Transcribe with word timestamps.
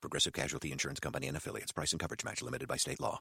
Progressive 0.00 0.32
Casualty 0.32 0.70
Insurance 0.70 1.00
Company 1.00 1.26
and 1.26 1.36
affiliates. 1.36 1.72
Price 1.72 1.92
and 1.92 2.00
coverage 2.00 2.22
match 2.24 2.40
limited 2.42 2.68
by 2.68 2.76
state 2.76 2.98
law. 3.00 3.18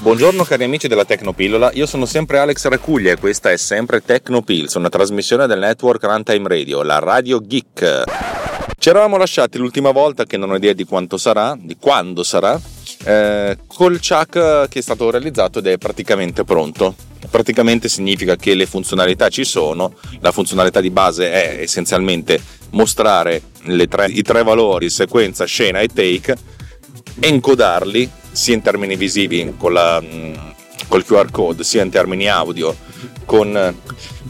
Buongiorno 0.00 0.44
cari 0.44 0.64
amici 0.64 0.86
della 0.86 1.06
Tecnopillola, 1.06 1.70
io 1.72 1.86
sono 1.86 2.04
sempre 2.04 2.38
Alex 2.38 2.66
Racuglia 2.66 3.12
e 3.12 3.16
questa 3.16 3.50
è 3.50 3.56
sempre 3.56 4.02
Tecnopills, 4.02 4.74
una 4.74 4.90
trasmissione 4.90 5.46
del 5.46 5.60
network 5.60 6.04
Runtime 6.04 6.46
Radio, 6.46 6.82
la 6.82 6.98
Radio 6.98 7.40
Geek. 7.40 8.02
Ci 8.78 8.88
eravamo 8.90 9.16
lasciati 9.16 9.56
l'ultima 9.56 9.92
volta, 9.92 10.24
che 10.24 10.36
non 10.36 10.50
ho 10.50 10.56
idea 10.56 10.74
di 10.74 10.84
quanto 10.84 11.16
sarà, 11.16 11.56
di 11.58 11.78
quando 11.80 12.22
sarà, 12.22 12.60
eh, 13.04 13.56
col 13.66 13.98
Chuck 13.98 14.68
che 14.68 14.78
è 14.78 14.82
stato 14.82 15.10
realizzato 15.10 15.60
ed 15.60 15.68
è 15.68 15.78
praticamente 15.78 16.44
pronto. 16.44 16.94
Praticamente 17.30 17.88
significa 17.88 18.36
che 18.36 18.54
le 18.54 18.66
funzionalità 18.66 19.30
ci 19.30 19.44
sono, 19.44 19.94
la 20.20 20.32
funzionalità 20.32 20.82
di 20.82 20.90
base 20.90 21.32
è 21.32 21.62
essenzialmente 21.62 22.38
mostrare 22.70 23.40
tre, 23.88 24.06
i 24.08 24.22
tre 24.22 24.42
valori, 24.42 24.90
sequenza, 24.90 25.44
scena 25.44 25.80
e 25.80 25.88
take, 25.88 26.36
encodarli 27.20 28.10
sia 28.30 28.54
in 28.54 28.62
termini 28.62 28.96
visivi 28.96 29.54
con 29.56 29.72
la, 29.72 30.02
col 30.88 31.04
QR 31.04 31.30
code, 31.30 31.64
sia 31.64 31.82
in 31.82 31.90
termini 31.90 32.28
audio 32.28 32.74
con, 33.24 33.74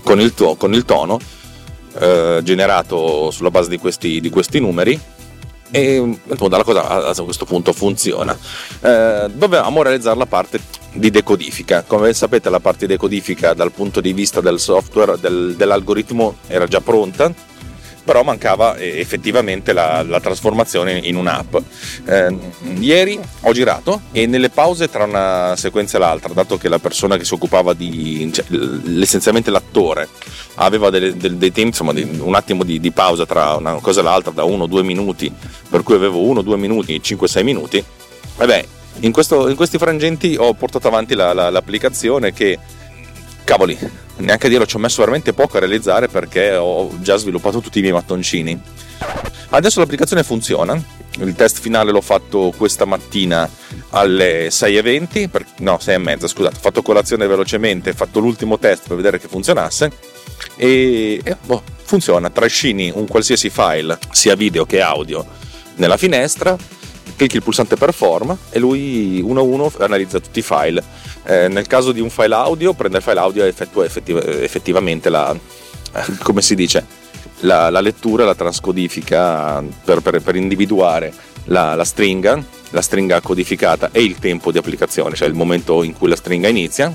con, 0.03 0.21
il, 0.21 0.35
to, 0.35 0.55
con 0.57 0.75
il, 0.75 0.85
tono 0.85 1.19
eh, 1.99 2.41
generato 2.43 3.31
sulla 3.31 3.51
base 3.51 3.69
di 3.69 3.79
questi, 3.79 4.21
di 4.21 4.31
questi 4.31 4.61
numeri 4.61 4.99
e 5.71 6.19
la 6.27 6.63
cosa 6.63 7.11
a 7.11 7.23
questo 7.23 7.45
punto 7.45 7.73
funziona. 7.73 8.37
Eh, 8.81 9.27
dovevamo 9.33 9.83
realizzare 9.83 10.17
la 10.17 10.27
parte 10.27 10.61
di 10.93 11.11
decodifica. 11.11 11.83
Come 11.85 12.13
sapete 12.13 12.49
la 12.49 12.61
parte 12.61 12.87
di 12.87 12.93
decodifica 12.93 13.55
dal 13.55 13.73
punto 13.73 14.01
di 14.01 14.13
vista 14.13 14.41
del 14.41 14.61
software, 14.61 15.19
del, 15.19 15.55
dell'algoritmo 15.57 16.37
era 16.47 16.67
già 16.67 16.81
pronta, 16.81 17.33
però 18.05 18.23
mancava 18.23 18.77
eh, 18.77 19.01
effettivamente 19.01 19.73
la, 19.73 20.03
la 20.03 20.21
trasformazione 20.21 20.99
in 20.99 21.17
un'app. 21.17 21.57
Eh, 22.05 22.39
ieri 22.79 23.19
ho 23.41 23.53
girato 23.53 24.03
e 24.13 24.27
nelle 24.27 24.51
pause 24.51 24.91
tra 24.91 25.05
una 25.05 25.55
sequenza 25.57 25.97
e 25.97 26.01
l'altra, 26.01 26.33
dato 26.33 26.59
che 26.59 26.69
la 26.69 26.79
persona 26.79 27.17
che 27.17 27.25
si 27.25 27.35
occupava 27.35 27.73
di, 27.73 28.31
cioè, 28.33 28.45
essenzialmente 29.01 29.51
l'attore, 29.51 30.09
aveva 30.57 30.91
delle, 30.91 31.17
dei, 31.17 31.37
dei 31.39 31.53
tempi, 31.53 31.69
insomma, 31.69 31.93
un 31.93 32.35
attimo 32.35 32.63
di, 32.63 32.79
di, 32.79 32.91
pausa 32.93 33.27
tra 33.27 33.55
una 33.55 33.75
cosa 33.81 34.01
e 34.01 34.03
l'altra 34.03 34.33
da 34.33 34.45
uno 34.45 34.65
o 34.65 34.67
due 34.67 34.83
minuti, 34.83 35.33
per 35.69 35.83
cui 35.83 35.95
avevo 35.95 36.21
uno 36.21 36.41
o 36.41 36.43
due 36.43 36.57
minuti, 36.57 37.01
5-6 37.03 37.43
minuti, 37.43 37.83
vabbè, 38.37 38.65
in, 39.01 39.13
questo, 39.13 39.49
in, 39.49 39.57
questi 39.57 39.79
frangenti 39.79 40.37
ho 40.39 40.53
portato 40.55 40.89
avanti 40.89 41.15
la, 41.15 41.33
la, 41.33 41.51
l'applicazione 41.51 42.33
che, 42.33 42.59
cavoli, 43.45 43.77
neanche 44.17 44.47
a 44.47 44.51
dirlo, 44.51 44.67
ci 44.67 44.77
ho 44.77 44.79
messo 44.79 45.01
veramente 45.01 45.33
poco 45.33 45.57
a 45.57 45.61
realizzare 45.61 46.09
perché 46.09 46.55
ho 46.55 46.91
già 47.01 47.17
sviluppato 47.17 47.61
tutti 47.61 47.79
i 47.79 47.83
miei 47.83 47.93
mattoncini. 47.93 48.61
Adesso 49.51 49.79
l'applicazione 49.81 50.23
funziona, 50.23 50.81
il 51.19 51.35
test 51.35 51.61
finale 51.61 51.93
l'ho 51.93 52.01
fatto 52.01 52.53
questa 52.57 52.85
mattina 52.85 53.49
alle 53.91 54.49
6.20, 54.49 55.29
per, 55.29 55.45
no 55.59 55.79
6.30 55.81 56.27
scusate, 56.27 56.57
ho 56.57 56.61
fatto 56.61 56.83
colazione 56.83 57.27
velocemente, 57.27 57.91
ho 57.91 57.95
fatto 57.95 58.19
l'ultimo 58.19 58.59
test 58.59 58.89
per 58.89 58.97
vedere 58.97 59.21
che 59.21 59.29
funzionasse 59.29 59.93
e, 60.57 61.21
e 61.23 61.37
boh, 61.45 61.63
funziona, 61.85 62.31
trascini 62.31 62.91
un 62.93 63.07
qualsiasi 63.07 63.51
file, 63.51 63.99
sia 64.11 64.35
video 64.35 64.65
che 64.65 64.81
audio, 64.81 65.25
nella 65.77 65.97
finestra, 65.97 66.57
clicchi 67.17 67.37
il 67.37 67.43
pulsante 67.43 67.77
perform 67.77 68.37
e 68.51 68.59
lui 68.59 69.21
uno 69.23 69.41
a 69.41 69.45
uno 69.45 69.73
analizza 69.79 70.19
tutti 70.21 70.41
i 70.41 70.43
file. 70.43 70.83
Eh, 71.27 71.49
nel 71.49 71.67
caso 71.67 71.93
di 71.93 72.01
un 72.01 72.11
file 72.11 72.35
audio, 72.35 72.75
prende 72.75 72.99
il 72.99 73.03
file 73.03 73.21
audio 73.21 73.45
e 73.45 73.49
effettua 73.49 73.85
effettiv- 73.85 74.27
effettivamente 74.27 75.09
la, 75.09 75.33
eh, 75.33 76.03
come 76.23 76.43
si 76.43 76.55
dice, 76.55 76.85
la, 77.41 77.71
la 77.71 77.81
lettura, 77.81 78.25
la 78.25 78.35
transcodifica 78.35 79.63
per, 79.85 80.01
per, 80.01 80.21
per 80.21 80.37
individuare 80.37 81.13
la, 81.45 81.75
la, 81.75 81.85
stringa, 81.85 82.43
la 82.71 82.83
stringa 82.83 83.21
codificata 83.21 83.91
e 83.93 84.03
il 84.03 84.19
tempo 84.19 84.53
di 84.53 84.59
applicazione, 84.59 85.15
cioè 85.15 85.29
il 85.29 85.35
momento 85.35 85.83
in 85.83 85.95
cui 85.95 86.09
la 86.09 86.17
stringa 86.17 86.49
inizia 86.49 86.95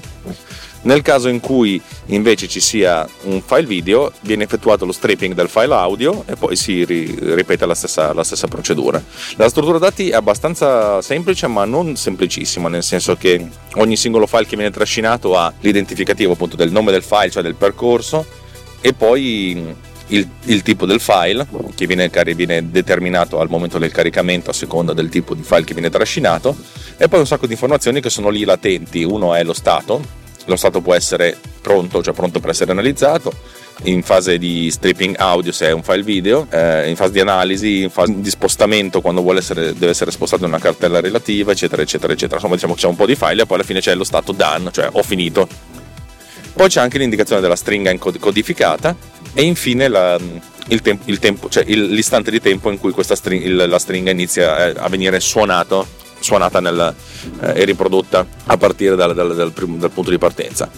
nel 0.82 1.02
caso 1.02 1.28
in 1.28 1.40
cui 1.40 1.82
invece 2.08 2.48
ci 2.48 2.60
sia 2.60 3.08
un 3.24 3.42
file 3.42 3.66
video, 3.66 4.12
viene 4.22 4.46
effettuato 4.46 4.86
lo 4.86 4.92
stripping 4.92 5.34
del 5.34 5.50
file 5.50 5.74
audio 5.74 6.24
e 6.26 6.36
poi 6.36 6.56
si 6.56 6.86
ri- 6.86 7.18
ripete 7.20 7.66
la 7.66 7.76
stessa, 7.76 8.14
la 8.14 8.24
stessa, 8.24 8.48
procedura. 8.48 9.04
La 9.36 9.50
struttura 9.50 9.78
dati 9.78 10.10
è 10.10 10.16
abbastanza 10.16 11.02
semplice, 11.02 11.48
ma 11.48 11.66
non 11.66 11.96
semplicissima, 11.96 12.70
nel 12.70 12.84
senso 12.84 13.16
che 13.18 13.46
ogni 13.76 13.98
singolo 13.98 14.26
file 14.26 14.46
che 14.46 14.56
viene 14.56 14.72
trascinato 14.72 15.36
ha 15.36 15.52
l'identificativo 15.60 16.34
appunto 16.34 16.56
del 16.56 16.72
nome 16.72 16.92
del 16.92 17.04
file, 17.04 17.30
cioè 17.30 17.44
del 17.44 17.56
percorso, 17.56 18.26
e 18.82 18.94
poi 18.94 19.76
il, 20.08 20.28
il, 20.46 20.62
tipo 20.64 20.86
del 20.86 21.00
file 21.00 21.46
che 21.76 21.86
viene, 21.86 22.10
viene, 22.36 22.72
determinato 22.72 23.40
al 23.40 23.50
momento 23.50 23.78
del 23.78 23.92
caricamento 23.92 24.50
a 24.50 24.54
seconda 24.54 24.94
del 24.94 25.10
tipo 25.10 25.36
di 25.36 25.44
file 25.44 25.64
che 25.64 25.74
viene 25.74 25.90
trascinato 25.90 26.56
e 26.98 27.08
poi 27.08 27.20
un 27.20 27.28
sacco 27.28 27.46
di 27.46 27.54
informazioni 27.54 28.02
che 28.02 28.10
sono 28.10 28.30
lì 28.30 28.44
latenti 28.44 29.04
uno 29.04 29.36
è 29.36 29.44
lo 29.44 29.54
stato 29.54 30.02
lo 30.50 30.56
stato 30.56 30.82
può 30.82 30.94
essere 30.94 31.38
pronto, 31.62 32.02
cioè 32.04 32.14
pronto 32.14 32.40
per 32.40 32.50
essere 32.50 32.72
analizzato, 32.72 33.32
in 33.84 34.04
fase 34.04 34.38
di 34.38 34.70
stripping 34.70 35.16
audio 35.18 35.52
se 35.52 35.68
è 35.68 35.72
un 35.72 35.84
file 35.84 36.04
video, 36.04 36.48
eh, 36.50 36.90
in 36.90 36.96
fase 36.96 37.12
di 37.12 37.20
analisi, 37.20 37.84
in 37.84 37.90
fase 37.90 38.20
di 38.20 38.30
spostamento 38.30 39.02
quando 39.02 39.22
essere, 39.38 39.74
deve 39.74 39.90
essere 39.90 40.12
spostato 40.12 40.44
in 40.44 40.50
una 40.50 40.60
cartella 40.60 41.00
relativa, 41.00 41.52
eccetera, 41.52 41.82
eccetera, 41.82 42.12
eccetera. 42.12 42.36
Insomma, 42.36 42.56
diciamo 42.56 42.74
che 42.74 42.82
c'è 42.82 42.88
un 42.88 42.96
po' 42.96 43.06
di 43.06 43.16
file 43.16 43.44
e 43.44 43.46
poi 43.46 43.58
alla 43.58 43.66
fine 43.66 43.80
c'è 43.80 43.96
lo 43.96 44.04
stato 44.04 44.32
done, 44.32 44.72
cioè 44.72 44.90
ho 44.92 45.04
finito. 45.04 45.48
Poi 46.54 46.68
c'è 46.68 46.82
anche 46.82 46.98
l'indicazione 46.98 47.40
della 47.40 47.56
stringa 47.56 47.96
codificata 47.98 48.96
e 49.34 49.44
infine 49.44 49.88
la, 49.88 50.20
il 50.68 50.82
tempo, 50.82 51.04
il 51.06 51.20
tempo, 51.20 51.48
cioè 51.48 51.64
l'istante 51.64 52.32
di 52.32 52.42
tempo 52.42 52.70
in 52.70 52.80
cui 52.80 52.94
string, 53.02 53.66
la 53.66 53.80
stringa 53.80 54.12
inizia 54.12 54.68
eh, 54.68 54.74
a 54.78 54.90
venire 54.90 55.20
suonato 55.22 55.88
suonata 56.30 56.60
nel, 56.60 56.94
eh, 57.42 57.62
e 57.62 57.66
riprodotta 57.66 58.24
a 58.46 58.58
partire 58.58 58.96
dal, 58.96 59.16
dal, 59.16 59.36
dal, 59.36 59.52
dal 59.52 59.92
punto 59.92 60.12
di 60.12 60.20
partenza. 60.20 60.70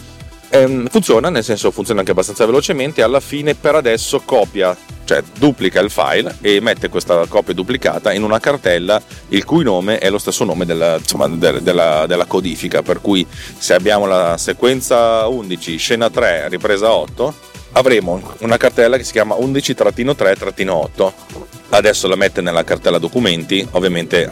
Ehm, 0.54 0.86
funziona, 0.88 1.28
nel 1.30 1.44
senso 1.44 1.70
funziona 1.70 2.00
anche 2.00 2.12
abbastanza 2.12 2.46
velocemente, 2.46 3.02
alla 3.02 3.20
fine 3.20 3.54
per 3.54 3.74
adesso 3.74 4.20
copia, 4.24 4.76
cioè 5.04 5.22
duplica 5.38 5.80
il 5.80 5.90
file 5.90 6.36
e 6.40 6.60
mette 6.60 6.88
questa 6.88 7.26
copia 7.26 7.54
duplicata 7.54 8.12
in 8.12 8.22
una 8.22 8.38
cartella 8.38 9.00
il 9.28 9.44
cui 9.44 9.64
nome 9.64 9.98
è 9.98 10.08
lo 10.10 10.18
stesso 10.18 10.44
nome 10.44 10.66
della, 10.66 10.96
insomma, 10.96 11.28
de, 11.28 11.62
della, 11.62 12.06
della 12.06 12.26
codifica, 12.26 12.82
per 12.82 13.00
cui 13.00 13.26
se 13.58 13.74
abbiamo 13.74 14.06
la 14.06 14.36
sequenza 14.38 15.26
11, 15.26 15.76
scena 15.76 16.10
3, 16.10 16.48
ripresa 16.48 16.92
8, 16.92 17.34
avremo 17.72 18.20
una 18.40 18.56
cartella 18.56 18.96
che 18.96 19.04
si 19.04 19.12
chiama 19.12 19.34
11-3-8. 19.34 21.12
Adesso 21.70 22.08
la 22.08 22.16
mette 22.16 22.42
nella 22.42 22.64
cartella 22.64 22.98
documenti, 22.98 23.66
ovviamente 23.70 24.28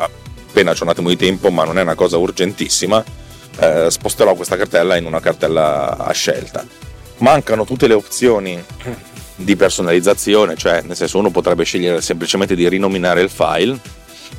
appena 0.51 0.75
c'è 0.75 0.83
un 0.83 0.91
attimo 0.91 1.09
di 1.09 1.17
tempo, 1.17 1.51
ma 1.51 1.65
non 1.65 1.79
è 1.79 1.83
una 1.83 1.95
cosa 1.95 2.19
urgentissima, 2.19 3.03
eh, 3.59 3.87
sposterò 3.89 4.35
questa 4.35 4.57
cartella 4.57 4.97
in 4.97 5.07
una 5.07 5.21
cartella 5.21 5.97
a 5.97 6.13
scelta. 6.13 6.67
Mancano 7.19 7.65
tutte 7.65 7.87
le 7.87 7.95
opzioni 7.95 8.63
di 9.37 9.57
personalizzazione, 9.57 10.57
cioè 10.57 10.83
nel 10.83 10.97
senso 10.97 11.19
uno 11.19 11.31
potrebbe 11.31 11.65
scegliere 11.65 12.01
semplicemente 12.03 12.55
di 12.55 12.69
rinominare 12.69 13.23
il 13.23 13.31
file 13.31 13.79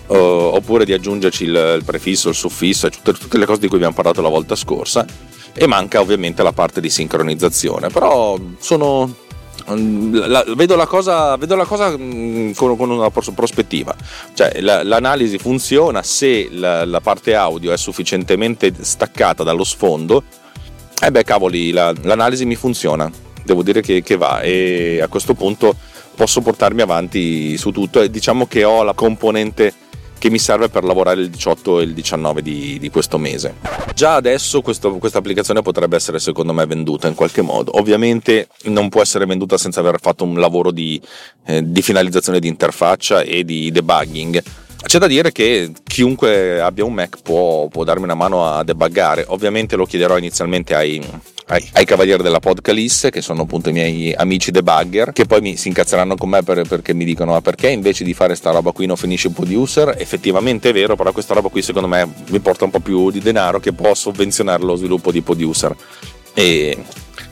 uh, 0.08 0.14
oppure 0.16 0.86
di 0.86 0.94
aggiungerci 0.94 1.46
il, 1.46 1.76
il, 1.78 1.84
prefisso, 1.84 2.30
il 2.30 2.36
suffisso, 2.36 2.90
tutte, 2.90 3.14
tutte 3.14 3.38
le 3.38 3.46
cose 3.46 3.62
di 3.62 3.68
cui 3.68 3.78
abbiamo 3.78 3.96
parlato 3.96 4.22
la 4.22 4.30
volta 4.30 4.56
scorsa 4.56 5.06
e 5.54 5.68
manca 5.68 6.00
ovviamente 6.00 6.44
la 6.44 6.54
parte 6.54 6.82
di 6.82 6.90
sincronizzazione, 6.90 7.90
però 7.90 8.38
sono 8.60 9.16
la, 9.76 10.44
vedo 10.56 10.76
la 10.76 10.86
cosa, 10.86 11.36
vedo 11.38 11.56
la 11.56 11.66
cosa 11.66 11.96
mm, 11.98 12.52
con, 12.54 12.78
con, 12.78 12.90
una 12.90 13.10
prospettiva, 13.10 13.96
cioè 14.34 14.60
la, 14.62 14.84
l'analisi 14.84 15.38
funziona 15.38 16.04
se 16.04 16.50
la, 16.52 16.86
la, 16.86 17.00
parte 17.02 17.36
audio 17.36 17.72
è 17.72 17.78
sufficientemente 17.78 18.74
staccata 18.80 19.44
dallo 19.44 19.64
sfondo, 19.64 20.24
e 21.02 21.08
eh 21.08 21.12
beh 21.12 21.24
cavoli, 21.24 21.72
l'analisi 21.72 22.46
mi 22.46 22.56
funziona, 22.56 23.10
devo 23.44 23.64
dire 23.64 23.82
che, 23.82 24.04
che 24.04 24.18
va. 24.18 24.42
E 24.42 25.00
a 25.02 25.08
questo 25.08 25.34
punto 25.34 25.76
posso 26.16 26.42
portarmi 26.42 26.82
avanti 26.82 27.58
su 27.58 27.72
tutto. 27.72 28.02
E 28.02 28.10
diciamo 28.10 28.46
che 28.48 28.64
ho 28.64 28.84
la 28.84 28.94
componente 28.94 29.74
che 30.22 30.30
mi 30.30 30.38
serve 30.38 30.70
per 30.70 30.84
lavorare 30.84 31.20
il 31.20 31.32
18 31.32 31.80
e 31.80 31.84
il 31.84 31.94
19 31.96 32.44
di, 32.44 32.78
di 32.78 32.92
questo 32.92 33.18
mese. 33.18 33.56
Già 33.96 34.14
adesso 34.14 34.62
questa 34.62 34.88
applicazione 35.14 35.64
potrebbe 35.64 35.96
essere 35.96 36.20
secondo 36.20 36.54
me 36.54 36.64
venduta 36.68 37.08
in 37.08 37.16
qualche 37.16 37.42
modo. 37.42 37.76
Ovviamente 37.80 38.50
non 38.66 38.90
può 38.90 39.02
essere 39.02 39.26
venduta 39.26 39.58
senza 39.58 39.80
aver 39.80 40.00
fatto 40.00 40.24
un 40.24 40.40
lavoro 40.40 40.70
di, 40.70 41.02
eh, 41.46 41.64
di 41.66 41.82
finalizzazione 41.82 42.40
di 42.40 42.48
interfaccia 42.48 43.22
e 43.22 43.44
di 43.44 43.72
debugging 43.72 44.44
c'è 44.84 44.98
da 44.98 45.08
dire 45.08 45.32
che 45.32 45.72
chiunque 45.84 46.60
abbia 46.60 46.84
un 46.84 46.94
Mac 46.94 47.22
può, 47.22 47.68
può 47.68 47.84
darmi 47.84 48.04
una 48.04 48.16
mano 48.16 48.46
a 48.46 48.64
debuggare. 48.64 49.26
Ovviamente 49.28 49.76
lo 49.76 49.86
chiederò 49.86 50.18
inizialmente 50.18 50.74
ai, 50.74 51.02
ai, 51.48 51.70
ai, 51.74 51.86
cavalieri 51.86 52.24
della 52.24 52.40
podcast, 52.40 53.10
che 53.10 53.22
sono 53.22 53.44
appunto 53.44 53.70
i 53.70 53.74
miei 53.74 54.14
amici 54.14 54.52
debugger, 54.52 55.14
che 55.14 55.26
poi 55.26 55.42
mi, 55.42 55.56
si 55.56 55.68
incazzeranno 55.68 56.16
con 56.16 56.30
me 56.30 56.44
per, 56.44 56.68
perché 56.68 56.94
mi 56.94 57.06
dicono: 57.06 57.34
Ma 57.34 57.42
perché 57.42 57.70
invece 57.70 58.04
di 58.04 58.14
fare 58.14 58.36
sta 58.36 58.52
roba 58.52 58.72
qui 58.72 58.86
non 58.86 58.98
finisce 58.98 59.28
il 59.28 59.34
producer? 59.34 59.96
Effettivamente 59.98 60.70
è 60.70 60.74
vero, 60.74 60.96
però 60.96 61.12
questa 61.12 61.36
roba 61.36 61.50
qui 61.50 61.62
secondo 61.62 61.88
me 61.88 62.12
mi 62.30 62.40
porta 62.40 62.66
un 62.66 62.72
po' 62.72 62.80
più 62.80 63.12
di 63.12 63.20
denaro 63.20 63.60
che 63.60 63.74
può 63.74 63.94
sovvenzionare 63.94 64.64
lo 64.64 64.76
sviluppo 64.76 65.12
di 65.12 65.22
producer. 65.22 65.76
E, 66.34 66.78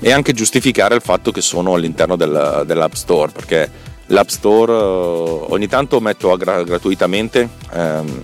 e 0.02 0.12
anche 0.12 0.34
giustificare 0.34 0.96
il 0.96 1.02
fatto 1.02 1.32
che 1.32 1.42
sono 1.42 1.74
all'interno 1.74 2.16
del, 2.16 2.64
dell'App 2.66 2.94
Store, 2.94 3.32
perché 3.32 3.70
l'App 4.10 4.28
Store 4.28 4.72
eh, 4.72 5.46
ogni 5.50 5.68
tanto 5.68 6.00
metto 6.00 6.36
gra- 6.38 6.64
gratuitamente 6.64 7.50
ehm, 7.74 8.24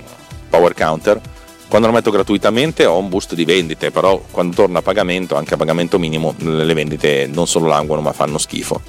Power 0.49 0.73
Counter 0.73 1.21
quando 1.67 1.87
lo 1.87 1.93
metto 1.93 2.11
gratuitamente 2.11 2.85
ho 2.85 2.97
un 2.97 3.09
boost 3.09 3.33
di 3.33 3.43
vendite, 3.43 3.91
però 3.91 4.21
quando 4.31 4.55
torna 4.55 4.79
a 4.79 4.81
pagamento, 4.81 5.35
anche 5.35 5.55
a 5.55 5.57
pagamento 5.57 5.97
minimo, 5.97 6.35
le 6.37 6.73
vendite 6.73 7.27
non 7.27 7.47
solo 7.47 7.67
languono 7.67 8.01
ma 8.01 8.13
fanno 8.13 8.37
schifo. 8.37 8.79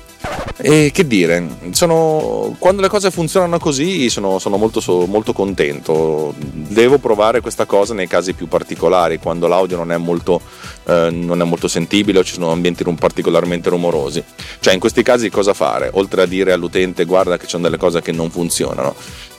E 0.58 0.90
che 0.92 1.06
dire, 1.06 1.46
sono, 1.72 2.56
quando 2.58 2.80
le 2.80 2.88
cose 2.88 3.10
funzionano 3.10 3.58
così 3.58 4.08
sono, 4.08 4.38
sono 4.38 4.56
molto, 4.56 4.80
molto, 5.06 5.32
contento. 5.32 6.34
Devo 6.38 6.98
provare 6.98 7.40
questa 7.40 7.66
cosa 7.66 7.92
nei 7.92 8.06
casi 8.06 8.32
più 8.32 8.48
particolari, 8.48 9.18
quando 9.18 9.46
l'audio 9.48 9.76
non 9.76 9.92
è 9.92 9.96
molto, 9.98 10.40
eh, 10.86 11.10
non 11.10 11.42
è 11.42 11.44
molto 11.44 11.68
sentibile 11.68 12.20
o 12.20 12.24
ci 12.24 12.34
sono 12.34 12.50
ambienti 12.50 12.84
particolarmente 12.94 13.68
rumorosi. 13.68 14.24
Cioè 14.58 14.72
in 14.72 14.80
questi 14.80 15.02
casi 15.02 15.28
cosa 15.28 15.52
fare? 15.52 15.90
Oltre 15.92 16.22
a 16.22 16.26
dire 16.26 16.52
all'utente 16.52 17.04
guarda 17.04 17.36
che 17.36 17.44
ci 17.44 17.50
sono 17.50 17.64
delle 17.64 17.76
cose 17.76 18.00
che 18.00 18.12
non 18.12 18.30
funzionano. 18.30 18.94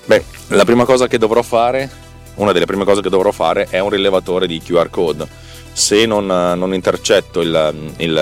Beh, 0.06 0.24
la 0.50 0.66
prima 0.66 0.86
cosa 0.86 1.08
che 1.08 1.18
dovrò 1.18 1.42
fare 1.42 2.06
una 2.38 2.52
delle 2.52 2.66
prime 2.66 2.86
cose 2.86 3.02
che 3.02 3.10
dovrò 3.10 3.32
fare 3.32 3.68
è 3.70 3.80
un 3.80 3.90
rilevatore 3.90 4.48
di 4.48 4.62
QR 4.62 4.90
code. 4.90 5.28
Se 5.74 6.06
non, 6.06 6.26
non 6.26 6.74
intercetto 6.74 7.42
il, 7.42 7.92
il, 7.98 8.14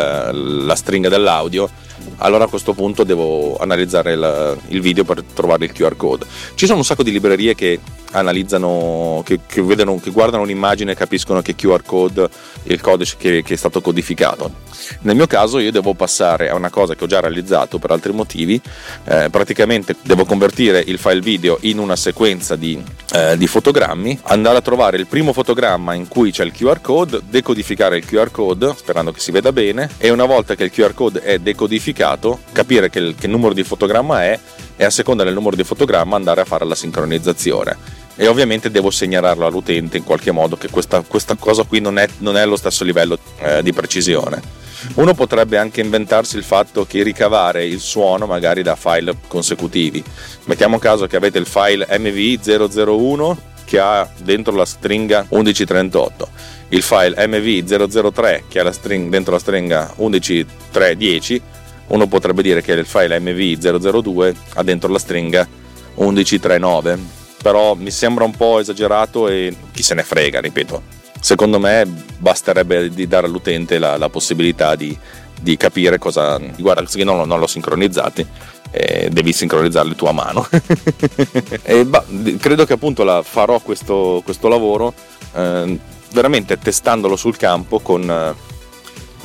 la 0.66 0.76
stringa 0.76 1.10
dell'audio, 1.10 1.70
allora 2.18 2.46
a 2.46 2.48
questo 2.48 2.74
punto 2.74 3.04
devo 3.04 3.58
analizzare 3.58 4.14
il, 4.14 4.58
il, 4.70 4.82
video 4.82 5.04
per 5.04 5.24
trovare 5.24 5.66
il 5.66 5.72
QR 5.72 5.96
code. 5.96 6.26
Ci 6.56 6.66
sono 6.66 6.80
un 6.80 6.86
sacco 6.86 7.04
di 7.04 7.12
librerie 7.12 7.56
che 7.56 7.80
analizzano, 8.12 9.22
che, 9.26 9.40
che, 9.46 9.62
vedono, 9.62 10.00
che 10.00 10.12
guardano 10.12 10.44
un'immagine 10.44 10.94
e 10.94 10.96
capiscono 10.96 11.42
che 11.42 11.56
QR 11.56 11.84
code 11.86 12.30
è 12.64 12.72
il 12.72 12.80
codice 12.80 13.16
che, 13.18 13.44
che, 13.44 13.54
è 13.54 13.58
stato 13.58 13.82
codificato. 13.82 14.64
Nel 15.02 15.16
mio 15.16 15.28
caso 15.28 15.60
io 15.60 15.72
devo 15.72 15.94
passare 15.94 16.50
a 16.50 16.56
una 16.56 16.70
cosa 16.70 16.96
che 16.96 17.04
ho 17.04 17.08
già 17.08 17.20
realizzato 17.20 17.78
per 17.78 17.92
altri 17.92 18.14
motivi, 18.14 18.60
eh, 19.06 19.28
praticamente 19.30 19.96
devo 20.02 20.24
convertire 20.26 20.84
il 20.86 20.98
file 20.98 21.20
video 21.20 21.58
in 21.62 21.80
una 21.80 21.96
sequenza 21.96 22.56
di, 22.56 22.82
eh, 23.14 23.38
di 23.38 23.48
fotogrammi, 23.48 24.20
andare 24.24 24.58
a 24.58 24.62
trovare 24.62 24.98
il 24.98 25.08
primo 25.08 25.34
fotogramma 25.34 25.94
in 25.94 26.08
cui 26.08 26.32
c'è 26.32 26.46
il 26.46 26.54
QR 26.54 26.80
code, 26.82 27.22
decodificare 27.28 27.98
il 27.98 28.06
QR 28.06 28.32
code 28.32 28.74
sperando 28.78 29.12
che 29.12 29.20
si 29.20 29.32
veda 29.32 29.52
bene 29.52 29.90
e 29.98 30.10
una 30.10 30.26
volta 30.26 30.56
che 30.56 30.64
il 30.64 30.72
QR 30.72 30.94
code 30.94 31.22
è 31.22 31.40
decodificato 31.40 32.05
capire 32.52 32.90
che, 32.90 33.16
che 33.18 33.28
numero 33.28 33.54
di 33.54 33.63
fotogramma 33.63 34.24
è 34.24 34.40
e 34.78 34.84
a 34.84 34.90
seconda 34.90 35.24
del 35.24 35.34
numero 35.34 35.56
di 35.56 35.63
fotogramma 35.63 36.16
andare 36.16 36.42
a 36.42 36.46
fare 36.46 36.66
la 36.66 36.75
sincronizzazione 36.75 38.04
e 38.16 38.28
ovviamente 38.28 38.72
devo 38.72 38.90
segnalarlo 38.90 39.46
all'utente 39.46 39.98
in 39.98 40.04
qualche 40.04 40.31
modo 40.31 40.56
che 40.56 40.69
questa, 40.69 41.02
questa 41.02 41.36
cosa 41.36 41.63
qui 41.63 41.80
non 41.80 41.98
è, 41.98 42.07
non 42.19 42.38
è 42.38 42.42
allo 42.42 42.56
stesso 42.56 42.84
livello 42.84 43.18
eh, 43.40 43.62
di 43.62 43.74
precisione. 43.74 44.63
Uno 44.96 45.13
potrebbe 45.13 45.57
anche 45.57 45.81
inventarsi 45.81 46.38
il 46.38 46.44
fatto 46.44 46.86
che 46.86 47.04
ricavare 47.04 47.66
il 47.66 47.80
suono 47.80 48.25
magari 48.25 48.62
da 48.62 48.75
file 48.75 49.16
consecutivi. 49.28 50.04
Mettiamo 50.46 50.80
caso 50.80 51.07
che 51.07 51.16
avete 51.16 51.40
il 51.40 51.46
file 51.46 51.88
MV001 51.90 53.36
che 53.66 53.80
ha 53.80 54.07
dentro 54.22 54.56
la 54.56 54.66
stringa 54.66 55.25
1138, 55.30 56.30
il 56.69 56.84
file 56.84 57.25
MV003 57.25 58.44
che 58.48 58.60
ha 58.60 58.63
la 58.63 58.72
string, 58.72 59.10
dentro 59.10 59.34
la 59.34 59.40
stringa 59.40 59.94
11310, 59.98 61.42
uno 61.88 62.08
potrebbe 62.08 62.42
dire 62.42 62.62
che 62.62 62.74
il 62.74 62.86
file 62.86 63.20
MV002 63.20 64.36
ha 64.56 64.64
dentro 64.64 64.92
la 64.92 65.00
stringa 65.00 65.48
1139 65.96 67.24
però 67.46 67.76
mi 67.76 67.92
sembra 67.92 68.24
un 68.24 68.36
po' 68.36 68.58
esagerato 68.58 69.28
e 69.28 69.56
chi 69.72 69.84
se 69.84 69.94
ne 69.94 70.02
frega, 70.02 70.42
ripeto. 70.42 70.82
Secondo 71.20 71.60
me 71.60 71.86
basterebbe 72.18 72.90
di 72.90 73.08
dare 73.08 73.28
all'utente 73.28 73.78
la, 73.78 73.98
la 73.98 74.10
possibilità 74.10 74.74
di, 74.74 74.98
di, 75.40 75.56
capire 75.56 76.00
cosa... 76.00 76.40
Guarda, 76.58 76.84
che 76.90 77.04
non, 77.04 77.28
non 77.28 77.38
l'ho 77.38 77.46
sincronizzati, 77.46 78.26
eh, 78.72 79.10
devi 79.12 79.31
sincronizzarli 79.31 79.94
tu 79.96 80.06
a 80.06 80.12
mano. 80.12 80.48
e, 81.62 81.86
bah, 81.86 82.04
credo 82.40 82.66
che 82.66 82.74
appunto 82.74 83.04
la, 83.04 83.22
farò 83.22 83.60
questo, 83.60 84.24
questo 84.26 84.48
lavoro 84.48 84.92
eh, 85.36 85.80
veramente 86.14 86.58
testandolo 86.58 87.16
sul 87.16 87.38
campo 87.38 87.80
con, 87.80 88.10
eh, 88.10 88.34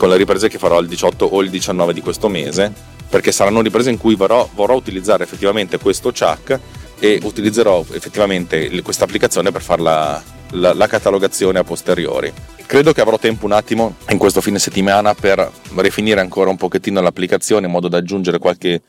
con 0.01 0.09
le 0.09 0.17
riprese 0.17 0.49
che 0.49 0.57
farò 0.57 0.81
il 0.81 0.89
18 0.89 1.27
o 1.27 1.43
il 1.43 1.51
19 1.51 1.93
di 1.93 2.01
questo 2.01 2.29
mese, 2.29 2.73
perché 3.11 3.33
saranno 3.33 3.61
riprese 3.61 3.91
in 3.91 3.99
cui 3.99 4.15
vorrò, 4.15 4.49
vorrò 4.55 4.75
utilizzare 4.75 5.25
effettivamente 5.25 5.77
questo 5.77 6.11
chuck 6.11 6.59
e 6.99 7.21
utilizzerò 7.23 7.85
effettivamente 7.93 8.81
questa 8.81 9.05
applicazione 9.05 9.53
per 9.53 9.61
fare 9.61 9.83
la, 9.83 10.23
la, 10.53 10.73
la, 10.73 10.87
catalogazione 10.87 11.59
a 11.59 11.65
posteriori. 11.65 12.33
Credo 12.65 12.95
che 12.95 13.03
avrò 13.03 13.19
tempo 13.19 13.45
un 13.45 13.53
attimo 13.53 13.97
in 14.09 14.17
questo 14.17 14.41
fine 14.41 14.59
settimana 14.59 15.13
per 15.13 15.51
rifinire 15.77 16.21
ancora 16.21 16.49
un 16.49 16.57
pochettino 16.57 17.03
l'applicazione 17.03 17.67
in 17.67 17.73
modo 17.73 17.89
da 17.89 17.99
aggiungere 17.99 18.39
qualche, 18.39 18.81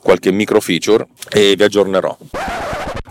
qualche 0.00 0.30
micro 0.30 0.60
feature 0.60 1.04
e 1.32 1.56
vi 1.56 1.64
aggiornerò. 1.64 2.16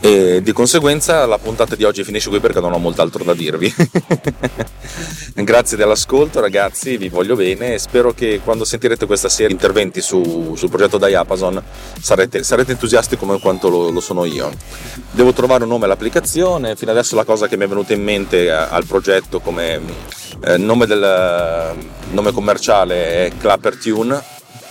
E 0.01 0.41
di 0.41 0.53
conseguenza 0.53 1.25
la 1.25 1.37
puntata 1.37 1.75
di 1.75 1.83
oggi 1.83 2.05
finisce 2.05 2.29
qui 2.29 2.39
perché 2.39 2.61
non 2.61 2.71
ho 2.71 2.77
molt'altro 2.77 3.21
da 3.25 3.33
dirvi. 3.33 3.73
Grazie 5.35 5.75
dell'ascolto 5.75 6.39
ragazzi, 6.39 6.95
vi 6.95 7.09
voglio 7.09 7.35
bene 7.35 7.73
e 7.73 7.79
spero 7.79 8.13
che 8.13 8.39
quando 8.41 8.63
sentirete 8.63 9.05
questa 9.05 9.27
serie 9.27 9.47
di 9.47 9.53
interventi 9.53 9.99
su, 9.99 10.55
sul 10.55 10.69
progetto 10.69 10.97
Diapason 10.97 11.61
sarete, 11.99 12.43
sarete, 12.43 12.71
entusiasti 12.71 13.17
come 13.17 13.39
quanto 13.41 13.67
lo, 13.67 13.89
lo, 13.89 13.99
sono 13.99 14.23
io. 14.23 14.49
Devo 15.11 15.33
trovare 15.33 15.63
un 15.63 15.69
nome 15.69 15.83
all'applicazione, 15.83 16.77
fino 16.77 16.91
adesso 16.91 17.15
la 17.15 17.25
cosa 17.25 17.47
che 17.47 17.57
mi 17.57 17.65
è 17.65 17.67
venuta 17.67 17.91
in 17.91 18.01
mente 18.03 18.45
eh, 18.45 18.49
al 18.49 18.85
progetto 18.85 19.41
come 19.41 19.81
eh, 20.45 20.57
nome, 20.57 20.85
del, 20.85 21.75
nome 22.11 22.31
commerciale 22.31 23.25
è 23.25 23.31
Clapper 23.37 23.75
Tune 23.75 24.21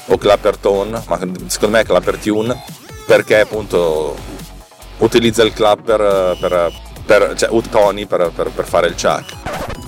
o 0.07 0.17
Clapper 0.17 0.57
Tone, 0.57 1.03
ma 1.07 1.19
secondo 1.47 1.77
me 1.77 1.81
è 1.81 1.85
Clapper 1.85 2.17
Tune 2.17 2.63
perché 3.07 3.41
appunto 3.41 4.17
utilizza 4.99 5.43
il 5.43 5.53
clapper 5.53 6.37
per, 6.39 6.73
per, 7.05 7.35
cioè 7.37 7.51
Tony 7.71 8.07
per, 8.07 8.31
per, 8.35 8.51
per, 8.51 8.67
fare 8.67 8.89
il 8.89 8.95
chuck. 8.95 9.35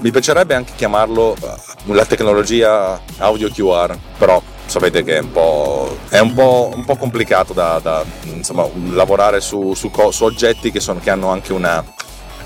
Mi 0.01 0.11
piacerebbe 0.11 0.55
anche 0.55 0.73
chiamarlo 0.77 1.37
uh, 1.39 1.93
la 1.93 2.05
tecnologia 2.05 3.01
audio 3.19 3.51
QR, 3.51 3.97
però 4.19 4.43
sapete 4.67 5.03
che 5.03 5.17
è 5.17 5.21
un 5.21 5.33
po', 5.33 5.99
è 6.09 6.19
un 6.21 6.33
po', 6.33 6.71
un 6.75 6.85
po 6.85 6.97
complicato 6.97 7.53
da, 7.53 7.79
da 7.83 8.05
insomma, 8.25 8.67
lavorare 8.93 9.41
su, 9.41 9.75
su, 9.75 9.91
su 10.11 10.25
oggetti 10.25 10.71
che, 10.71 10.81
sono, 10.81 11.01
che, 11.01 11.11
hanno 11.11 11.29
anche 11.29 11.53
una, 11.53 11.85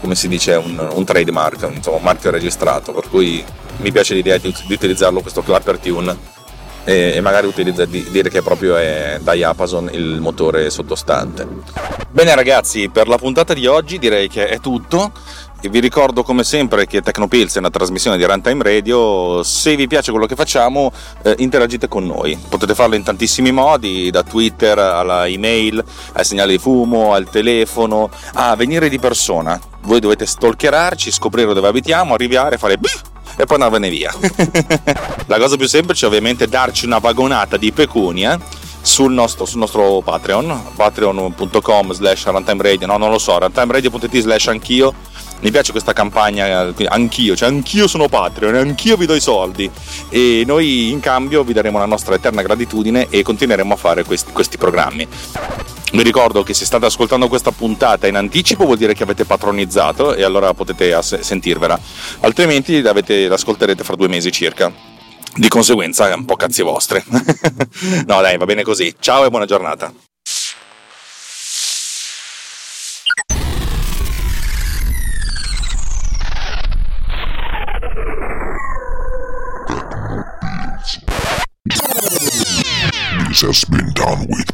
come 0.01 0.15
si 0.15 0.27
dice, 0.27 0.55
un, 0.55 0.91
un 0.93 1.05
trademark, 1.05 1.71
insomma, 1.73 1.99
un 1.99 2.03
marchio 2.03 2.31
registrato, 2.31 2.93
per 2.93 3.09
cui 3.09 3.45
mi 3.77 3.93
piace 3.93 4.15
l'idea 4.15 4.39
di, 4.39 4.55
di 4.67 4.73
utilizzarlo 4.73 5.21
questo 5.21 5.43
Clapper 5.43 5.79
Tune 5.79 6.34
e, 6.85 7.13
e 7.15 7.21
magari 7.21 7.47
utilizza, 7.47 7.85
di, 7.85 8.07
dire 8.11 8.31
che 8.31 8.43
proprio 8.43 8.77
è 8.77 9.19
Diapason 9.21 9.91
il 9.93 10.21
motore 10.21 10.71
sottostante. 10.71 11.47
Bene 12.11 12.35
ragazzi, 12.35 12.89
per 12.91 13.09
la 13.09 13.17
puntata 13.17 13.55
di 13.55 13.67
oggi 13.67 13.99
direi 13.99 14.29
che 14.29 14.49
è 14.49 14.61
tutto. 14.61 15.13
Vi 15.61 15.81
ricordo 15.81 16.23
come 16.23 16.45
sempre 16.45 16.87
che 16.87 17.01
Tecnopills 17.01 17.57
è 17.57 17.59
una 17.59 17.71
trasmissione 17.71 18.19
di 18.19 18.25
Runtime 18.25 18.63
Radio, 18.63 19.43
se 19.43 19.75
vi 19.77 19.87
piace 19.87 20.11
quello 20.11 20.27
che 20.27 20.35
facciamo 20.35 20.93
eh, 21.23 21.35
interagite 21.39 21.89
con 21.89 22.05
noi, 22.05 22.39
potete 22.51 22.75
farlo 22.75 22.97
in 22.97 23.03
tantissimi 23.03 23.51
modi, 23.51 24.11
da 24.11 24.23
Twitter 24.23 24.79
alla 24.79 25.27
email, 25.27 25.83
ai 26.13 26.25
segnali 26.25 26.53
di 26.53 26.59
fumo, 26.59 27.15
al 27.15 27.31
telefono, 27.31 28.11
a 28.35 28.55
venire 28.57 28.91
di 28.91 28.99
persona, 28.99 29.59
voi 29.85 30.01
dovete 30.01 30.27
stalkerarci, 30.27 31.11
scoprire 31.11 31.55
dove 31.55 31.69
abitiamo, 31.69 32.13
arrivare, 32.13 32.59
fare 32.59 32.77
e 33.37 33.45
poi 33.45 33.57
andarvene 33.57 33.89
via. 33.89 34.15
La 35.27 35.39
cosa 35.39 35.57
più 35.57 35.67
semplice 35.67 36.05
è 36.05 36.09
ovviamente 36.09 36.49
darci 36.49 36.87
una 36.87 36.99
vagonata 36.99 37.57
di 37.57 37.73
pecunia 37.73 38.39
sul 38.85 39.13
nostro, 39.13 39.47
sul 39.47 39.61
nostro 39.61 40.03
Patreon, 40.03 40.73
patreon.com 40.77 41.93
slash 41.93 42.27
runtimeradio, 42.27 42.87
no 42.87 42.99
non 42.99 43.11
lo 43.11 43.19
so, 43.19 43.39
runtimeradio.it 43.39 44.19
slash 44.19 44.49
anch'io. 44.49 44.93
Mi 45.41 45.51
piace 45.51 45.73
questa 45.73 45.93
campagna, 45.93 46.73
anch'io, 46.89 47.35
cioè 47.35 47.49
anch'io 47.49 47.87
sono 47.87 48.09
Patreon, 48.09 48.55
anch'io 48.55 48.97
vi 48.97 49.07
do 49.07 49.15
i 49.15 49.21
soldi 49.21 49.71
e 50.09 50.45
noi 50.47 50.91
in 50.91 51.01
cambio 51.01 51.43
vi 51.45 51.53
daremo 51.53 51.79
la 51.79 51.87
nostra 51.87 52.15
eterna 52.15 52.43
gratitudine 52.43 53.09
e 53.11 53.23
continueremo 53.23 53.75
a 53.75 53.77
fare 53.77 54.05
questi, 54.05 54.33
questi 54.33 54.57
programmi. 54.57 55.09
Vi 55.95 56.03
ricordo 56.03 56.43
che 56.43 56.55
se 56.55 56.65
state 56.65 56.87
ascoltando 56.87 57.29
questa 57.29 57.53
puntata 57.53 58.09
in 58.09 58.17
anticipo 58.17 58.65
vuol 58.65 58.77
dire 58.77 58.95
che 58.95 59.05
avete 59.05 59.25
patronizzato 59.25 60.13
e 60.13 60.25
allora 60.25 60.53
potete 60.53 60.93
ass- 60.93 61.21
sentirvela, 61.21 61.79
altrimenti 62.23 62.83
l'avete, 62.83 63.29
l'ascolterete 63.29 63.85
fra 63.85 63.95
due 63.95 64.09
mesi 64.09 64.33
circa. 64.33 64.73
Di 65.37 65.47
conseguenza 65.47 66.11
è 66.11 66.15
un 66.15 66.25
po' 66.25 66.35
cazzi 66.35 66.63
vostri. 66.63 67.01
no 68.07 68.21
dai, 68.21 68.37
va 68.37 68.45
bene 68.45 68.65
così. 68.65 68.93
Ciao 68.99 69.25
e 69.25 69.31
buona 69.31 69.47
giornata. 69.47 69.95
This 83.29 83.43
has 83.43 83.65
been 83.65 83.93
done 83.93 84.27
with 84.29 84.54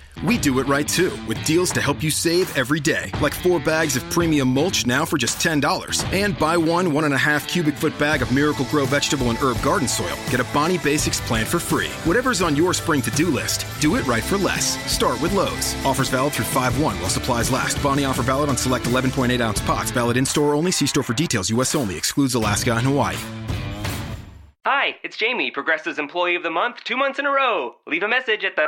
We 0.25 0.37
do 0.37 0.59
it 0.59 0.67
right 0.67 0.87
too, 0.87 1.11
with 1.27 1.43
deals 1.45 1.71
to 1.71 1.81
help 1.81 2.03
you 2.03 2.11
save 2.11 2.55
every 2.55 2.79
day, 2.79 3.11
like 3.21 3.33
four 3.33 3.59
bags 3.59 3.95
of 3.95 4.07
premium 4.09 4.47
mulch 4.47 4.85
now 4.85 5.03
for 5.03 5.17
just 5.17 5.39
$10. 5.39 6.13
And 6.13 6.37
buy 6.37 6.57
one 6.57 6.93
one 6.93 7.05
and 7.05 7.13
a 7.13 7.17
half 7.17 7.47
cubic 7.47 7.75
foot 7.75 7.97
bag 7.97 8.21
of 8.21 8.31
Miracle 8.31 8.65
Grow 8.65 8.85
vegetable 8.85 9.29
and 9.29 9.39
herb 9.39 9.61
garden 9.61 9.87
soil. 9.87 10.15
Get 10.29 10.39
a 10.39 10.43
Bonnie 10.53 10.77
Basics 10.77 11.19
plant 11.21 11.47
for 11.47 11.59
free. 11.59 11.89
Whatever's 12.05 12.41
on 12.41 12.55
your 12.55 12.73
spring 12.73 13.01
to 13.01 13.11
do 13.11 13.27
list, 13.27 13.65
do 13.79 13.95
it 13.95 14.05
right 14.05 14.23
for 14.23 14.37
less. 14.37 14.77
Start 14.91 15.19
with 15.21 15.33
Lowe's. 15.33 15.75
Offers 15.85 16.09
valid 16.09 16.33
through 16.33 16.45
5 16.45 16.79
1 16.79 16.99
while 16.99 17.09
supplies 17.09 17.51
last. 17.51 17.81
Bonnie 17.81 18.05
offer 18.05 18.21
valid 18.21 18.49
on 18.49 18.57
select 18.57 18.85
11.8 18.85 19.39
ounce 19.41 19.61
pots. 19.61 19.91
Valid 19.91 20.17
in 20.17 20.25
store 20.25 20.53
only. 20.53 20.71
See 20.71 20.87
store 20.87 21.03
for 21.03 21.13
details. 21.13 21.49
U.S. 21.49 21.73
only. 21.73 21.97
Excludes 21.97 22.35
Alaska 22.35 22.73
and 22.73 22.85
Hawaii. 22.85 23.17
Hi, 24.63 24.97
it's 25.03 25.17
Jamie, 25.17 25.49
Progressive's 25.49 25.97
Employee 25.97 26.35
of 26.35 26.43
the 26.43 26.51
Month, 26.51 26.83
two 26.83 26.95
months 26.95 27.17
in 27.17 27.25
a 27.25 27.31
row. 27.31 27.77
Leave 27.87 28.03
a 28.03 28.07
message 28.07 28.43
at 28.43 28.55
the. 28.55 28.67